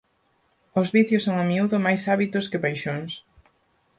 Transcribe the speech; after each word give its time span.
Os 0.79 0.87
vicios 0.95 1.25
son 1.27 1.35
a 1.39 1.45
miúdo 1.49 1.83
máis 1.85 2.01
hábitos 2.09 2.45
que 2.51 2.61
paixóns. 2.63 3.11